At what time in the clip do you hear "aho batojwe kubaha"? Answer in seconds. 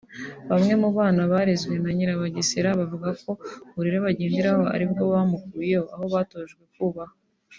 5.95-7.15